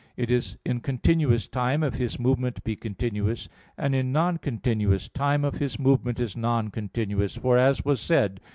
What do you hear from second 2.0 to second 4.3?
movement be continuous, and in